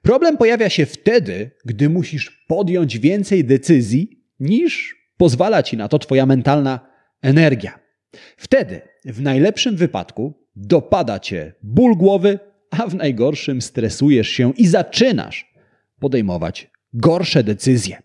Problem 0.02 0.38
pojawia 0.38 0.70
się 0.70 0.86
wtedy, 0.86 1.52
gdy 1.66 1.90
musisz 1.90 2.46
podjąć 2.48 3.00
więcej 3.00 3.46
decyzji 3.46 4.24
niż 4.40 4.96
pozwala 5.18 5.64
ci 5.64 5.78
na 5.78 5.88
to 5.88 6.00
Twoja 6.00 6.26
mentalna 6.26 6.80
energia. 7.22 7.80
Wtedy, 8.38 8.82
w 9.06 9.22
najlepszym 9.22 9.76
wypadku, 9.76 10.34
dopada 10.56 11.20
Cię 11.20 11.54
ból 11.64 11.96
głowy, 11.96 12.40
a 12.72 12.88
w 12.88 12.96
najgorszym 12.96 13.62
stresujesz 13.62 14.30
się 14.30 14.54
i 14.58 14.68
zaczynasz 14.68 15.54
podejmować 16.00 16.72
gorsze 16.94 17.44
decyzje. 17.44 18.02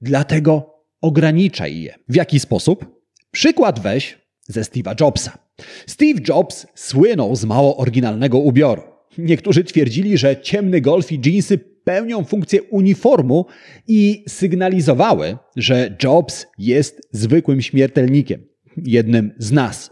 Dlatego 0.00 0.74
ograniczaj 1.00 1.80
je. 1.80 1.94
W 2.08 2.14
jaki 2.14 2.40
sposób? 2.40 3.02
Przykład 3.30 3.80
weź 3.80 4.27
ze 4.48 4.60
Steve'a 4.60 4.94
Jobsa. 5.00 5.38
Steve 5.86 6.20
Jobs 6.28 6.66
słynął 6.74 7.36
z 7.36 7.44
mało 7.44 7.76
oryginalnego 7.76 8.38
ubioru. 8.38 8.82
Niektórzy 9.18 9.64
twierdzili, 9.64 10.18
że 10.18 10.40
ciemny 10.40 10.80
golf 10.80 11.12
i 11.12 11.20
dżinsy 11.20 11.58
pełnią 11.84 12.24
funkcję 12.24 12.62
uniformu 12.62 13.46
i 13.88 14.24
sygnalizowały, 14.28 15.36
że 15.56 15.96
Jobs 16.02 16.46
jest 16.58 17.08
zwykłym 17.12 17.62
śmiertelnikiem, 17.62 18.46
jednym 18.76 19.34
z 19.38 19.52
nas. 19.52 19.90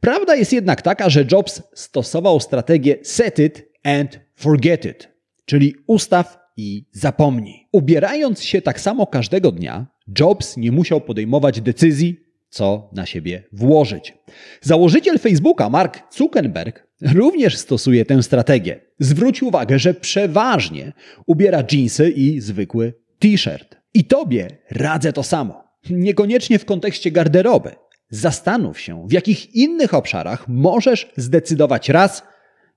Prawda 0.00 0.36
jest 0.36 0.52
jednak 0.52 0.82
taka, 0.82 1.10
że 1.10 1.24
Jobs 1.32 1.62
stosował 1.74 2.40
strategię 2.40 2.96
set 3.02 3.38
it 3.38 3.68
and 3.82 4.20
forget 4.34 4.84
it, 4.84 5.08
czyli 5.44 5.74
ustaw 5.86 6.38
i 6.56 6.84
zapomnij. 6.92 7.66
Ubierając 7.72 8.42
się 8.42 8.62
tak 8.62 8.80
samo 8.80 9.06
każdego 9.06 9.52
dnia, 9.52 9.86
Jobs 10.20 10.56
nie 10.56 10.72
musiał 10.72 11.00
podejmować 11.00 11.60
decyzji, 11.60 12.25
co 12.56 12.90
na 12.92 13.06
siebie 13.06 13.42
włożyć. 13.52 14.14
Założyciel 14.60 15.18
Facebooka, 15.18 15.70
Mark 15.70 16.14
Zuckerberg, 16.16 16.86
również 17.02 17.56
stosuje 17.56 18.04
tę 18.04 18.22
strategię. 18.22 18.80
Zwróć 18.98 19.42
uwagę, 19.42 19.78
że 19.78 19.94
przeważnie 19.94 20.92
ubiera 21.26 21.62
dżinsy 21.62 22.10
i 22.10 22.40
zwykły 22.40 22.94
t-shirt. 23.18 23.76
I 23.94 24.04
tobie 24.04 24.48
radzę 24.70 25.12
to 25.12 25.22
samo. 25.22 25.64
Niekoniecznie 25.90 26.58
w 26.58 26.64
kontekście 26.64 27.10
garderoby. 27.10 27.70
Zastanów 28.10 28.80
się, 28.80 29.06
w 29.08 29.12
jakich 29.12 29.54
innych 29.54 29.94
obszarach 29.94 30.48
możesz 30.48 31.12
zdecydować 31.16 31.88
raz 31.88 32.22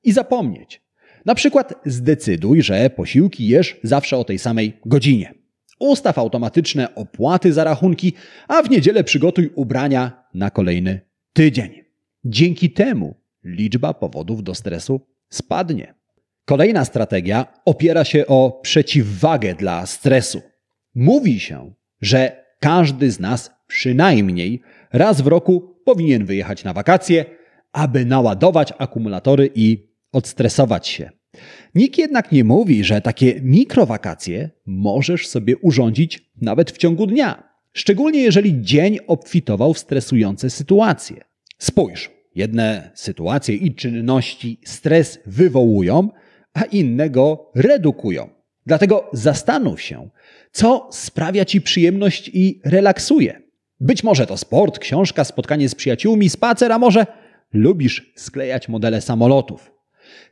i 0.03 0.12
zapomnieć. 0.12 0.81
Na 1.25 1.36
przykład 1.36 1.74
zdecyduj, 1.86 2.62
że 2.62 2.89
posiłki 2.89 3.48
jesz 3.48 3.79
zawsze 3.83 4.17
o 4.17 4.24
tej 4.24 4.39
samej 4.39 4.79
godzinie. 4.86 5.38
Ustaw 5.79 6.17
automatyczne 6.17 6.95
opłaty 6.95 7.53
za 7.53 7.63
rachunki, 7.63 8.13
a 8.48 8.62
w 8.62 8.69
niedzielę 8.69 9.03
przygotuj 9.03 9.51
ubrania 9.55 10.24
na 10.33 10.50
kolejny 10.51 11.01
tydzień. 11.33 11.83
Dzięki 12.25 12.71
temu 12.71 13.15
liczba 13.43 13.93
powodów 13.93 14.43
do 14.43 14.55
stresu 14.55 15.01
spadnie. 15.29 15.93
Kolejna 16.45 16.86
strategia 16.86 17.45
opiera 17.65 18.03
się 18.03 18.27
o 18.27 18.59
przeciwwagę 18.62 19.55
dla 19.55 19.86
stresu. 19.86 20.41
Mówi 20.95 21.39
się, 21.39 21.74
że 22.01 22.45
każdy 22.59 23.12
z 23.12 23.19
nas 23.19 23.51
przynajmniej 23.68 24.61
raz 24.94 25.22
w 25.22 25.27
roku 25.27 25.75
powinien 25.85 26.25
wyjechać 26.25 26.63
na 26.63 26.74
wakacje, 26.74 27.25
aby 27.72 28.05
naładować 28.05 28.74
akumulatory 28.77 29.50
i 29.55 29.89
odstresować 30.11 30.87
się. 30.87 31.19
Nikt 31.75 31.98
jednak 31.98 32.31
nie 32.31 32.44
mówi, 32.44 32.83
że 32.83 33.01
takie 33.01 33.42
mikrowakacje 33.42 34.50
możesz 34.65 35.27
sobie 35.27 35.57
urządzić 35.57 36.31
nawet 36.42 36.72
w 36.72 36.77
ciągu 36.77 37.07
dnia, 37.07 37.44
szczególnie 37.74 38.20
jeżeli 38.20 38.61
dzień 38.61 38.98
obfitował 39.07 39.74
w 39.74 39.79
stresujące 39.79 40.50
sytuacje. 40.50 41.24
Spójrz, 41.57 42.11
jedne 42.35 42.92
sytuacje 42.96 43.55
i 43.55 43.75
czynności 43.75 44.59
stres 44.65 45.20
wywołują, 45.25 46.09
a 46.53 46.63
inne 46.63 47.09
go 47.09 47.51
redukują. 47.55 48.29
Dlatego 48.65 49.09
zastanów 49.13 49.81
się, 49.81 50.09
co 50.51 50.87
sprawia 50.92 51.46
ci 51.46 51.61
przyjemność 51.61 52.31
i 52.33 52.61
relaksuje. 52.65 53.42
Być 53.79 54.03
może 54.03 54.27
to 54.27 54.37
sport, 54.37 54.79
książka, 54.79 55.24
spotkanie 55.24 55.70
z 55.70 55.75
przyjaciółmi, 55.75 56.29
spacer, 56.29 56.72
a 56.72 56.79
może 56.79 57.05
lubisz 57.53 58.13
sklejać 58.15 58.70
modele 58.70 59.01
samolotów. 59.01 59.78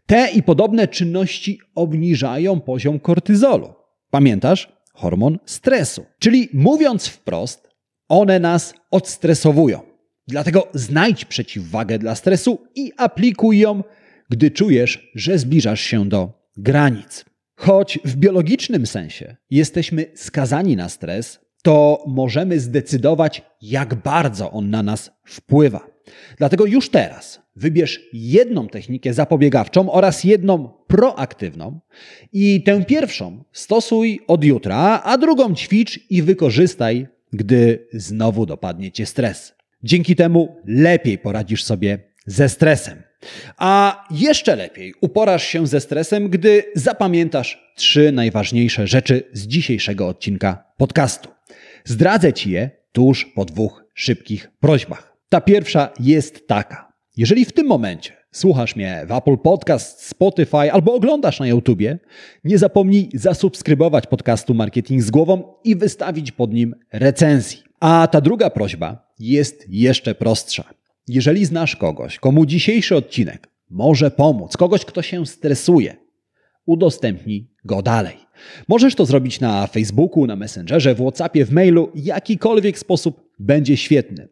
Te 0.06 0.30
i 0.32 0.44
podobne 0.44 0.88
czynności 0.88 1.60
obniżają 1.76 2.62
poziom 2.62 3.00
kortyzolu. 3.00 3.74
Pamiętasz? 4.10 4.72
Hormon 4.94 5.40
stresu. 5.46 6.06
Czyli 6.20 6.50
mówiąc 6.54 7.08
wprost, 7.08 7.70
one 8.10 8.40
nas 8.40 8.74
odstresowują. 8.92 9.80
Dlatego 10.28 10.68
znajdź 10.74 11.26
przeciwwagę 11.26 12.00
dla 12.00 12.16
stresu 12.16 12.68
i 12.76 12.92
aplikuj 12.98 13.60
ją, 13.60 13.84
gdy 14.30 14.52
czujesz, 14.52 15.12
że 15.16 15.38
zbliżasz 15.38 15.82
się 15.82 16.10
do 16.10 16.50
granic. 16.58 17.26
Choć 17.56 18.00
w 18.06 18.16
biologicznym 18.16 18.88
sensie 18.88 19.36
jesteśmy 19.50 20.06
skazani 20.16 20.76
na 20.76 20.90
stres, 20.90 21.40
to 21.64 22.04
możemy 22.08 22.60
zdecydować, 22.60 23.42
jak 23.62 23.96
bardzo 23.96 24.52
on 24.52 24.70
na 24.70 24.84
nas 24.84 25.12
wpływa. 25.26 25.88
Dlatego 26.38 26.66
już 26.66 26.90
teraz 26.90 27.42
wybierz 27.58 28.00
jedną 28.14 28.68
technikę 28.68 29.14
zapobiegawczą 29.14 29.92
oraz 29.92 30.24
jedną 30.24 30.70
proaktywną 30.88 31.80
i 32.34 32.64
tę 32.64 32.86
pierwszą 32.86 33.44
stosuj 33.52 34.20
od 34.28 34.44
jutra, 34.44 35.02
a 35.04 35.18
drugą 35.18 35.56
ćwicz 35.56 36.00
i 36.10 36.22
wykorzystaj, 36.22 37.08
gdy 37.34 37.88
znowu 37.94 38.46
dopadnie 38.46 38.92
cię 38.92 39.06
stres. 39.06 39.56
Dzięki 39.84 40.16
temu 40.16 40.56
lepiej 40.66 41.18
poradzisz 41.18 41.64
sobie 41.64 42.00
ze 42.26 42.50
stresem. 42.50 43.04
A 43.58 44.04
jeszcze 44.12 44.56
lepiej 44.56 44.94
uporasz 45.02 45.44
się 45.44 45.68
ze 45.68 45.80
stresem, 45.82 46.30
gdy 46.30 46.64
zapamiętasz 46.76 47.72
trzy 47.76 48.12
najważniejsze 48.12 48.88
rzeczy 48.88 49.24
z 49.34 49.48
dzisiejszego 49.48 50.08
odcinka 50.08 50.64
podcastu. 50.78 51.30
Zdradzę 51.86 52.34
ci 52.34 52.52
je 52.52 52.70
tuż 52.92 53.26
po 53.26 53.46
dwóch 53.46 53.86
szybkich 53.94 54.52
prośbach. 54.60 55.18
Ta 55.30 55.42
pierwsza 55.42 55.90
jest 56.00 56.48
taka. 56.48 56.87
Jeżeli 57.18 57.46
w 57.46 57.52
tym 57.52 57.68
momencie 57.68 58.14
słuchasz 58.32 58.76
mnie 58.76 59.06
w 59.08 59.12
Apple 59.12 59.38
Podcast, 59.38 60.04
Spotify 60.04 60.72
albo 60.72 60.94
oglądasz 60.94 61.40
na 61.40 61.48
YouTubie, 61.48 62.00
nie 62.44 62.58
zapomnij 62.58 63.10
zasubskrybować 63.14 64.08
podcastu 64.08 64.54
Marketing 64.54 65.02
z 65.02 65.12
głową 65.12 65.44
i 65.64 65.76
wystawić 65.76 66.32
pod 66.32 66.54
nim 66.54 66.76
recenzji. 66.94 67.60
A 67.80 68.08
ta 68.12 68.22
druga 68.22 68.50
prośba 68.50 69.14
jest 69.20 69.66
jeszcze 69.70 70.16
prostsza. 70.16 70.64
Jeżeli 71.08 71.46
znasz 71.46 71.76
kogoś, 71.76 72.20
komu 72.20 72.46
dzisiejszy 72.46 72.96
odcinek 72.96 73.50
może 73.70 74.12
pomóc, 74.12 74.58
kogoś, 74.58 74.86
kto 74.86 75.02
się 75.02 75.26
stresuje, 75.26 75.96
udostępnij 76.66 77.48
go 77.66 77.82
dalej. 77.82 78.18
Możesz 78.68 78.96
to 78.96 79.06
zrobić 79.06 79.40
na 79.40 79.68
Facebooku, 79.68 80.26
na 80.26 80.36
Messengerze, 80.36 80.96
w 80.96 80.98
WhatsAppie, 80.98 81.46
w 81.46 81.52
mailu, 81.52 81.92
jakikolwiek 81.96 82.80
sposób 82.80 83.30
będzie 83.40 83.78
świetny. 83.78 84.28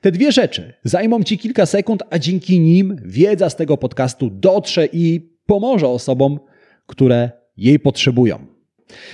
Te 0.00 0.12
dwie 0.12 0.32
rzeczy 0.32 0.72
zajmą 0.84 1.22
Ci 1.22 1.38
kilka 1.38 1.66
sekund, 1.66 2.02
a 2.10 2.18
dzięki 2.18 2.60
nim 2.60 2.96
wiedza 3.04 3.50
z 3.50 3.56
tego 3.56 3.76
podcastu 3.76 4.30
dotrze 4.30 4.86
i 4.92 5.30
pomoże 5.46 5.88
osobom, 5.88 6.40
które 6.86 7.30
jej 7.56 7.78
potrzebują. 7.78 8.46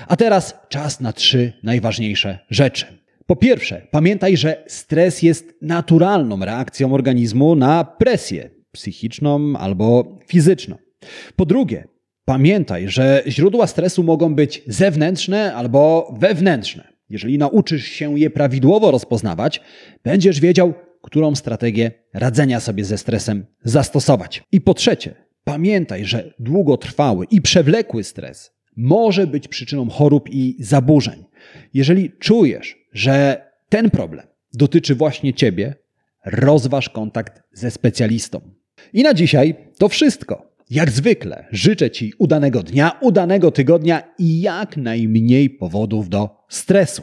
A 0.09 0.17
teraz 0.17 0.55
czas 0.69 1.01
na 1.01 1.13
trzy 1.13 1.53
najważniejsze 1.63 2.39
rzeczy. 2.51 2.87
Po 3.27 3.37
pierwsze, 3.37 3.87
pamiętaj, 3.91 4.37
że 4.37 4.65
stres 4.67 5.23
jest 5.23 5.55
naturalną 5.63 6.45
reakcją 6.45 6.95
organizmu 6.95 7.57
na 7.57 7.85
presję 7.85 8.51
psychiczną 8.73 9.57
albo 9.59 10.19
fizyczną. 10.27 10.77
Po 11.37 11.47
drugie, 11.47 11.85
pamiętaj, 12.25 12.89
że 12.89 13.23
źródła 13.27 13.67
stresu 13.67 14.03
mogą 14.03 14.35
być 14.35 14.63
zewnętrzne 14.67 15.55
albo 15.55 16.15
wewnętrzne. 16.19 16.96
Jeżeli 17.11 17.39
nauczysz 17.39 17.85
się 17.85 18.19
je 18.19 18.31
prawidłowo 18.31 18.91
rozpoznawać, 18.91 19.61
będziesz 20.05 20.41
wiedział, 20.41 20.75
którą 21.03 21.35
strategię 21.35 21.91
radzenia 22.15 22.61
sobie 22.61 22.85
ze 22.85 22.99
stresem 22.99 23.47
zastosować. 23.65 24.43
I 24.53 24.61
po 24.61 24.75
trzecie, 24.75 25.15
pamiętaj, 25.45 26.05
że 26.05 26.35
długotrwały 26.39 27.27
i 27.31 27.41
przewlekły 27.41 28.05
stres 28.05 28.53
może 28.77 29.27
być 29.27 29.49
przyczyną 29.49 29.91
chorób 29.91 30.29
i 30.31 30.57
zaburzeń. 30.61 31.25
Jeżeli 31.75 32.11
czujesz, 32.11 32.79
że 32.93 33.47
ten 33.69 33.91
problem 33.91 34.27
dotyczy 34.55 34.95
właśnie 34.95 35.35
Ciebie, 35.35 35.75
rozważ 36.25 36.89
kontakt 36.89 37.43
ze 37.53 37.71
specjalistą. 37.71 38.41
I 38.93 39.03
na 39.03 39.15
dzisiaj 39.15 39.55
to 39.79 39.89
wszystko. 39.89 40.57
Jak 40.71 40.91
zwykle 40.91 41.47
życzę 41.51 41.91
Ci 41.91 42.13
udanego 42.19 42.63
dnia, 42.63 42.99
udanego 43.01 43.51
tygodnia 43.51 44.03
i 44.19 44.41
jak 44.41 44.77
najmniej 44.77 45.51
powodów 45.51 46.09
do 46.09 46.36
stresu. 46.49 47.03